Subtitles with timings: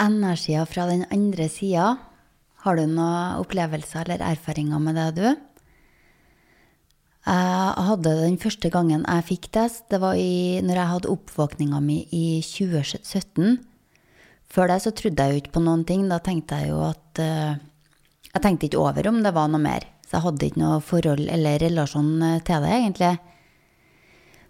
[0.00, 1.96] energier fra den andre sida.
[2.64, 5.26] Har du noen opplevelser eller erfaringer med det, du?
[7.24, 11.80] Jeg hadde den første gangen jeg fikk det, det var i, når jeg hadde oppvåkninga
[11.80, 13.56] mi i 2017.
[14.52, 16.04] Før det så trodde jeg jo ikke på noen ting.
[16.10, 17.56] Da tenkte jeg jo at uh,
[18.34, 19.86] Jeg tenkte ikke over om det var noe mer.
[20.04, 23.12] Så jeg hadde ikke noe forhold eller relasjon eh, til det, egentlig.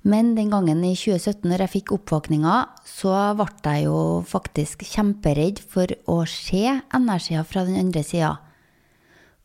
[0.00, 2.54] Men den gangen i 2017, når jeg fikk oppvåkninga,
[2.88, 6.62] så ble jeg jo faktisk kjemperedd for å se
[6.96, 8.38] energia fra den andre sida.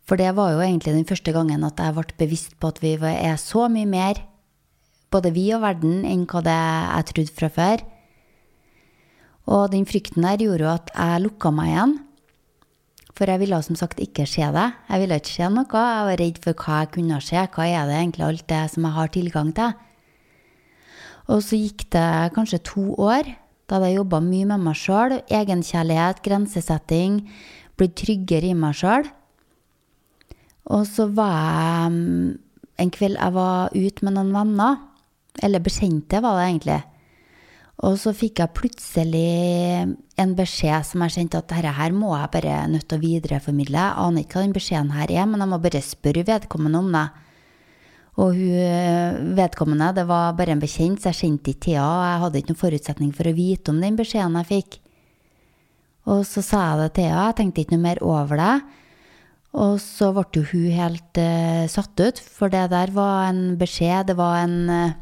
[0.08, 2.94] For det var jo egentlig den første gangen at jeg ble bevisst på at vi
[2.96, 4.22] er så mye mer,
[5.12, 7.84] både vi og verden, enn hva det jeg trodde fra før.
[9.52, 11.98] Og den frykten der gjorde jo at jeg lukka meg igjen.
[13.16, 14.70] For jeg ville som sagt ikke se det.
[14.90, 15.68] Jeg ville ikke se noe.
[15.68, 17.44] Jeg var redd for hva jeg kunne se.
[17.44, 19.76] Hva er det egentlig alt det som jeg har tilgang til?
[21.32, 23.28] Og så gikk det kanskje to år.
[23.66, 25.20] Da hadde jeg jobba mye med meg sjøl.
[25.26, 27.22] Egenkjærlighet, grensesetting.
[27.78, 29.08] Blitt tryggere i meg sjøl.
[30.74, 32.34] Og så var jeg mm,
[32.76, 34.82] En kveld jeg var ute med noen venner.
[35.44, 36.82] Eller bekjente, var det egentlig.
[37.88, 42.32] Og så fikk jeg plutselig en beskjed som jeg kjente at dette her må jeg
[42.32, 43.80] bare nødt til å videreformidle.
[43.80, 46.92] Jeg aner ikke hva den beskjeden her er, men jeg må bare spørre vedkommende om
[46.96, 47.06] det.
[48.16, 51.84] Og hun vedkommende, det var bare en bekjent, så jeg kjente ikke Thea.
[51.84, 54.78] Og jeg hadde ikke noen forutsetning for å vite om den beskjeden jeg fikk.
[56.06, 58.56] Og så sa jeg det til Thea, jeg tenkte ikke noe mer over det.
[59.56, 64.18] Og så ble hun helt uh, satt ut, for det der var en beskjed, det
[64.20, 64.96] var en uh,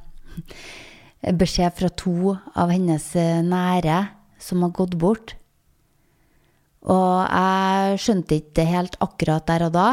[1.32, 4.00] beskjed fra to av hennes eh, nære
[4.44, 5.36] som har gått bort.
[6.84, 9.88] Og jeg skjønte ikke det helt akkurat der og da.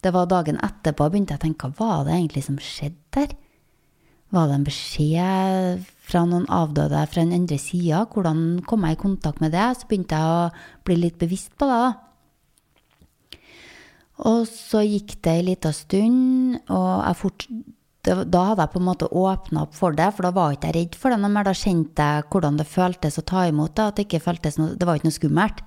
[0.00, 2.98] Det var dagen etterpå jeg begynte jeg å tenke hva var det egentlig som skjedde
[3.16, 3.32] der?
[4.30, 8.04] Var det en beskjed fra noen avdøde fra den andre sida?
[8.06, 9.66] Hvordan kom jeg i kontakt med det?
[9.76, 11.80] Så begynte jeg å bli litt bevisst på det.
[11.82, 13.40] da.
[14.30, 17.46] Og så gikk det ei lita stund, og jeg fort,
[18.04, 20.74] da hadde jeg på en måte åpna opp for det, for da var jeg ikke
[20.76, 21.48] redd for det noe mer.
[21.48, 24.76] Da kjente jeg hvordan det føltes å ta imot det, at det ikke føltes noe,
[24.76, 25.64] det var ikke noe skummelt.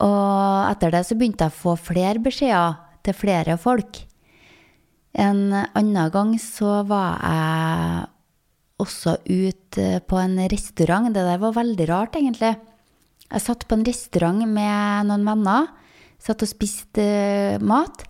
[0.00, 4.00] Og etter det så begynte jeg å få flere beskjeder til flere folk.
[5.12, 8.08] En annen gang så var jeg
[8.80, 11.10] også ute på en restaurant.
[11.12, 12.54] Det der var veldig rart, egentlig.
[13.30, 15.68] Jeg satt på en restaurant med noen venner.
[16.20, 17.04] Satt og spiste
[17.62, 18.06] mat.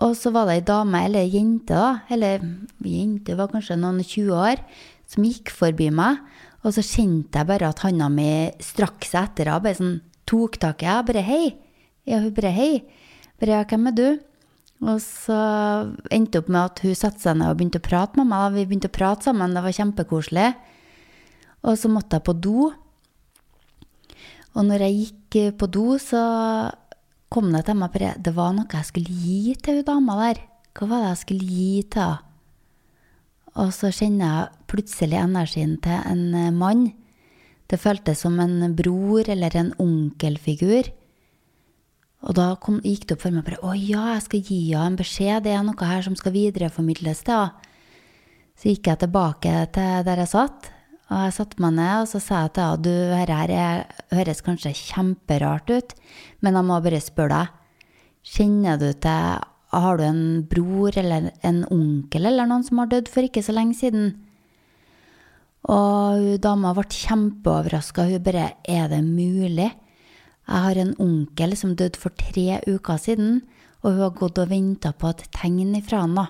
[0.00, 2.40] Og så var det ei dame, eller ei jente, da, eller
[2.88, 4.62] jente var kanskje noen 20 år,
[5.10, 6.22] som gikk forbi meg.
[6.64, 8.30] Og så kjente jeg bare at handa mi
[8.64, 9.98] strakk seg etter henne.
[10.30, 11.06] Tok tak i henne.
[11.06, 11.54] Bare 'hei'.
[12.06, 12.82] Ja, hun bare 'hei'.
[13.40, 14.20] Bare 'ja, hvem er du'?
[14.80, 15.36] Og så
[16.10, 18.54] endte det opp med at hun satte seg ned og begynte å prate med meg.
[18.54, 20.54] Vi begynte å prate sammen, det var kjempekoselig.
[21.68, 22.70] Og så måtte jeg på do.
[24.56, 26.22] Og når jeg gikk på do, så
[27.28, 30.40] kom det til meg bare Det var noe jeg skulle gi til hun dama der.
[30.74, 32.26] Hva var det jeg skulle gi til henne?
[33.58, 36.92] Og så kjenner jeg plutselig energien til en eh, mann.
[37.70, 40.90] Det føltes som en bror eller en onkelfigur.
[42.26, 44.90] Og da kom, gikk det opp for meg bare Å ja, jeg skal gi henne
[44.90, 45.44] en beskjed.
[45.46, 47.68] Det er noe her som skal videreformidles til henne.
[48.60, 50.66] Så gikk jeg tilbake til der jeg satt,
[51.08, 53.86] og jeg satte meg ned og så sa jeg til henne du, dette her
[54.18, 55.94] høres kanskje kjemperart ut,
[56.44, 57.54] men jeg må bare spørre deg.
[58.34, 63.08] Kjenner du til Har du en bror eller en onkel eller noen som har dødd
[63.08, 64.12] for ikke så lenge siden?
[65.68, 68.08] Og dama ble kjempeoverraska.
[68.08, 69.70] Hun bare Er det mulig?
[70.50, 73.42] Jeg har en onkel som døde for tre uker siden,
[73.82, 76.26] og hun har gått og venta på et tegn ifra han, da.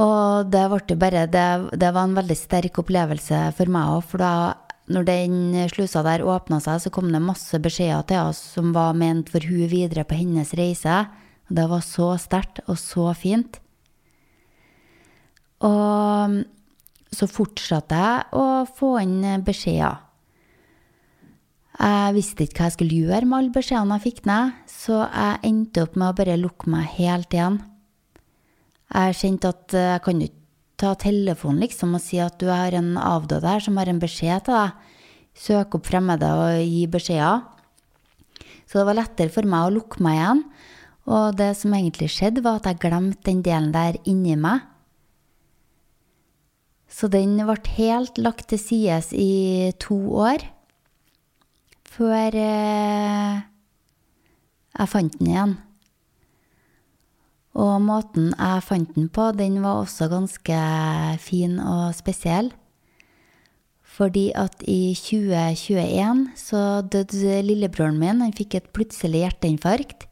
[0.00, 4.24] Og det, ble bare, det, det var en veldig sterk opplevelse for meg òg, for
[4.24, 4.32] da
[4.90, 5.36] når den
[5.72, 9.44] slusa der åpna seg, så kom det masse beskjeder til oss som var ment for
[9.44, 11.04] hun videre på hennes reise.
[11.48, 13.60] Det var så sterkt og så fint.
[15.64, 16.42] Og
[17.16, 20.00] så fortsatte jeg å få inn beskjeder.
[21.74, 25.40] Jeg visste ikke hva jeg skulle gjøre med alle beskjedene jeg fikk ned, så jeg
[25.48, 27.58] endte opp med å bare lukke meg helt igjen.
[28.94, 30.42] Jeg kjente at jeg kan ikke
[30.78, 34.46] ta telefonen liksom og si at du har en avdød her som har en beskjed
[34.46, 34.92] til deg.
[35.34, 37.42] Søke opp fremmede og gi beskjeder.
[38.70, 40.44] Så det var lettere for meg å lukke meg igjen.
[41.10, 44.62] Og det som egentlig skjedde, var at jeg glemte den delen der inni meg.
[46.94, 50.44] Så den ble helt lagt til side i to år.
[51.94, 53.40] Før eh,
[54.74, 55.56] jeg fant den igjen.
[57.54, 60.60] Og måten jeg fant den på, den var også ganske
[61.22, 62.50] fin og spesiell.
[63.94, 68.24] Fordi at i 2021 så døde lillebroren min.
[68.24, 70.08] Han fikk et plutselig hjerteinfarkt.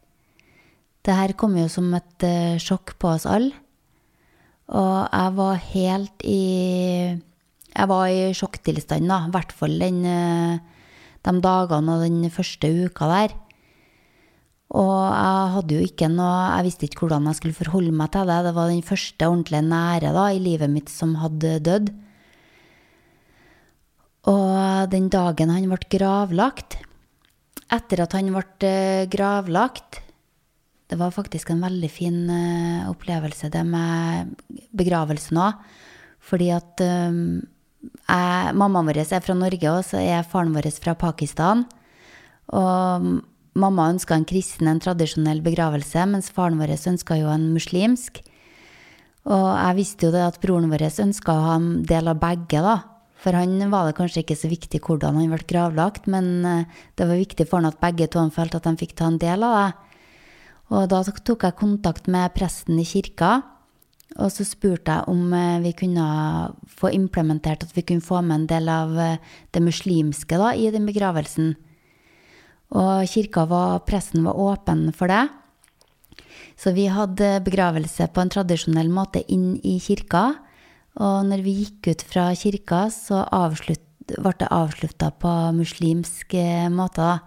[1.03, 3.51] Det her kom jo som et uh, sjokk på oss alle.
[4.73, 6.41] Og jeg var helt i
[7.73, 9.23] Jeg var i sjokktilstand, da.
[9.27, 10.59] I hvert fall den, uh,
[11.25, 13.33] de dagene og den første uka der.
[14.73, 18.29] Og jeg hadde jo ikke noe Jeg visste ikke hvordan jeg skulle forholde meg til
[18.29, 18.39] det.
[18.47, 21.93] Det var den første ordentlige nære da, i livet mitt som hadde dødd.
[24.31, 26.79] Og den dagen han ble gravlagt
[27.73, 29.99] Etter at han ble eh, gravlagt
[30.93, 34.35] Det var faktisk en veldig fin uh, opplevelse, det med
[34.77, 35.63] begravelsen òg.
[36.21, 37.41] Fordi at um,
[37.81, 41.63] jeg, Mammaen vår er fra Norge, og så er faren vår fra Pakistan.
[42.53, 43.07] Og
[43.57, 48.21] mamma ønska en kristen, en tradisjonell begravelse, mens faren vår ønska jo en muslimsk.
[49.25, 52.61] Og jeg visste jo det at broren vår ønska å ha en del av begge,
[52.61, 52.83] da.
[53.23, 56.69] For han var det kanskje ikke så viktig hvordan han ble gravlagt, men eh,
[56.99, 59.47] det var viktig for han at begge to følte at de fikk ta en del
[59.47, 59.92] av det.
[60.73, 63.41] Og da tok jeg kontakt med presten i kirka,
[64.13, 66.05] og så spurte jeg om eh, vi kunne
[66.69, 69.21] få implementert at vi kunne få med en del av eh,
[69.53, 71.55] det muslimske da, i den begravelsen.
[72.77, 75.25] Og kirka var, presten var åpen for det.
[76.57, 80.27] Så vi hadde begravelse på en tradisjonell måte inn i kirka.
[81.01, 83.81] Og når vi gikk ut fra kirka, så avslutt,
[84.13, 87.21] ble det avslutta på muslimsk eh, måte, da.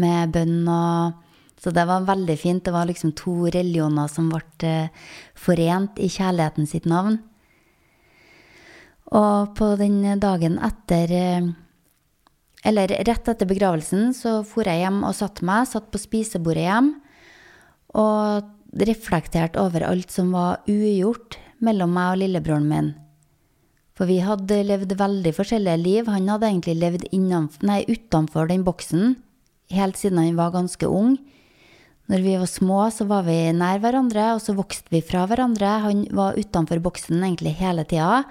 [0.00, 1.18] Med bønn og
[1.60, 2.64] Så det var veldig fint.
[2.64, 7.18] Det var liksom to religioner som ble eh, forent i kjærligheten sitt navn.
[9.10, 11.50] Og på den dagen etter eh,
[12.64, 15.68] Eller rett etter begravelsen så for jeg hjem og satte meg.
[15.68, 16.90] Satt på spisebordet hjem
[17.96, 18.50] og
[18.86, 22.92] reflekterte over alt som var ugjort mellom meg og lillebroren min.
[23.96, 26.06] For vi hadde levd veldig forskjellige liv.
[26.08, 27.08] Han hadde egentlig levd
[27.64, 29.16] nei, utenfor den boksen
[29.74, 31.18] helt siden han var ganske ung.
[32.10, 35.76] Når vi var små, så var vi nær hverandre, og så vokste vi fra hverandre.
[35.84, 38.24] Han var utenfor boksen egentlig hele tida.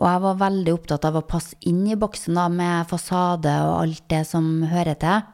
[0.00, 3.76] Og jeg var veldig opptatt av å passe inn i boksen da, med fasade og
[3.84, 5.28] alt det som hører til.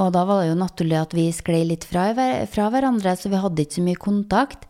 [0.00, 2.06] Og da var det jo naturlig at vi sklei litt fra,
[2.48, 4.64] fra, hverandre, så vi hadde ikke så mye kontakt.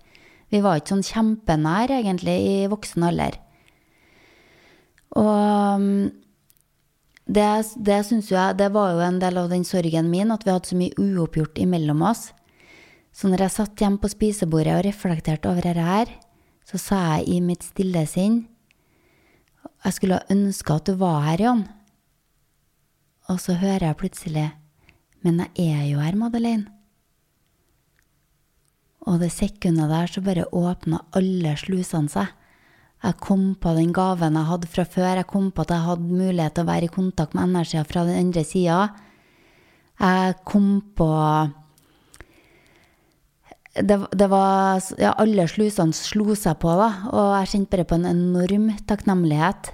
[0.51, 3.39] Vi var ikke sånn kjempenær egentlig i voksen alder.
[5.23, 5.87] Og
[7.27, 10.51] det, det syns jeg Det var jo en del av den sorgen min, at vi
[10.51, 12.31] hadde så mye uoppgjort imellom oss.
[13.13, 16.11] Så når jeg satt hjemme på spisebordet og reflekterte over dette her,
[16.67, 18.47] så sa jeg i mitt stille sinn
[19.85, 21.65] Jeg skulle ha ønska at du var her, Jon.
[23.31, 24.51] Og så hører jeg plutselig
[25.23, 26.71] Men jeg er jo her, Madeleine.
[29.07, 32.31] Og det sekundet der så bare åpna alle slusene seg.
[33.03, 35.17] Jeg kom på den gaven jeg hadde fra før.
[35.19, 38.05] Jeg kom på at jeg hadde mulighet til å være i kontakt med energier fra
[38.07, 38.79] den andre sida.
[39.99, 41.09] Jeg kom på
[43.73, 46.91] det, det, var ja, Alle slusene slo seg på, da.
[47.11, 49.73] Og jeg kjente bare på en enorm takknemlighet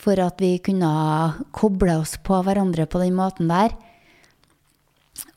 [0.00, 0.90] for at vi kunne
[1.56, 3.74] koble oss på hverandre på den måten der.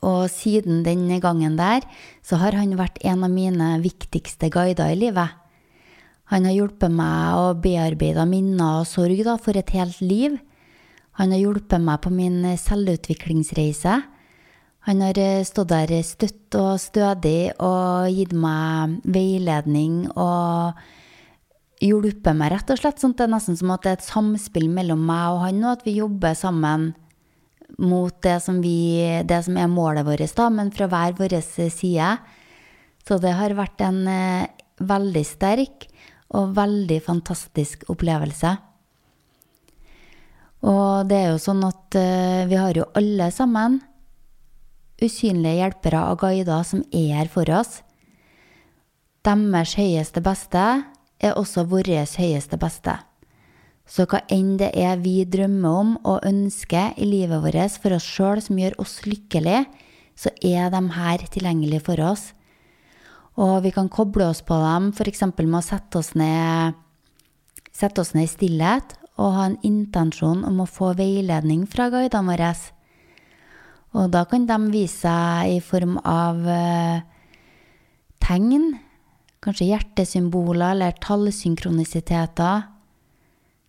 [0.04, 1.84] Og siden den gangen der,
[2.24, 5.43] så har han vært en av mine viktigste guider i livet.
[6.34, 10.40] Han har hjulpet meg å bearbeide minner og sorg da, for et helt liv.
[11.22, 14.00] Han har hjulpet meg på min selvutviklingsreise.
[14.90, 20.74] Han har eh, stått der støtt og stødig og gitt meg veiledning og
[21.84, 22.98] hjulpet meg, rett og slett.
[23.00, 25.78] Sånn det er nesten som at det er et samspill mellom meg og han, og
[25.78, 26.92] at vi jobber sammen
[27.78, 32.10] mot det som, vi, det som er målet vårt, da, men fra hver vår side.
[33.06, 35.88] Så det har vært en eh, veldig sterk
[36.34, 38.56] og veldig fantastisk opplevelse.
[40.64, 43.82] Og det er jo sånn at uh, vi har jo alle sammen
[45.04, 47.82] usynlige hjelpere og guider som er her for oss.
[49.24, 50.64] Deres høyeste beste
[51.24, 52.96] er også vårt høyeste beste.
[53.84, 58.08] Så hva enn det er vi drømmer om og ønsker i livet vårt for oss
[58.08, 59.66] sjøl som gjør oss lykkelige,
[60.16, 62.32] så er de her tilgjengelige for oss.
[63.42, 65.24] Og vi kan koble oss på dem f.eks.
[65.40, 66.78] med å sette oss, ned,
[67.74, 72.34] sette oss ned i stillhet og ha en intensjon om å få veiledning fra guidene
[72.34, 72.54] våre.
[73.94, 77.02] Og da kan de vise seg i form av uh,
[78.26, 78.72] tegn,
[79.44, 82.70] kanskje hjertesymboler eller tallsynkronisiteter.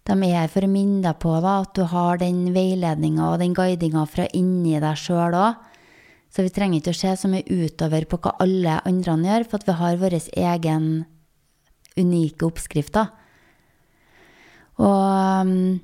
[0.04, 3.40] De er her for å minne deg på da, at du har den veiledninga og
[3.40, 5.61] den guidinga fra inni deg sjøl òg.
[6.34, 9.62] Så vi trenger ikke å se så mye utover på hva alle andre gjør, for
[9.62, 10.88] vi har vår egen
[11.94, 12.98] unike oppskrift.
[14.82, 15.78] Og um,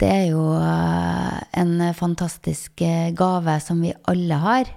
[0.00, 4.70] det er jo eh, en fantastisk eh, gave som vi alle har.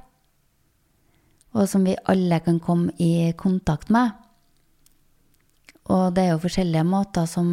[1.54, 4.12] Og som vi alle kan komme i kontakt med.
[5.92, 7.48] Og det er jo forskjellige måter som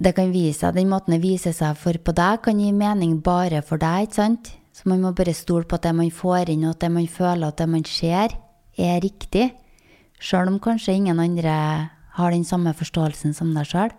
[0.00, 0.76] det kan vise seg.
[0.78, 4.20] Den måten det viser seg for på deg, kan gi mening bare for deg, ikke
[4.22, 4.52] sant?
[4.72, 7.08] Så man må bare stole på at det man får inn, og at det man
[7.10, 8.36] føler, at det man ser,
[8.80, 9.50] er riktig.
[10.20, 11.56] Sjøl om kanskje ingen andre
[12.16, 13.92] har den samme forståelsen som deg sjøl.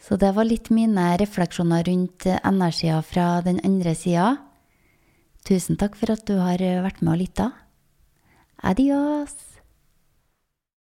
[0.00, 4.32] Så det var litt mine refleksjoner rundt energia fra den andre sida.
[5.44, 7.52] Tusen takk for at du har vært med og lytta.
[8.62, 9.49] Adios!